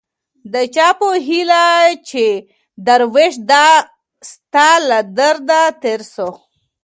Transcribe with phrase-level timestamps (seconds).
[0.53, 1.65] د چا په هيله
[2.09, 2.27] چي
[2.87, 3.67] دروېش دا
[4.31, 6.29] ستا له دره تېر سو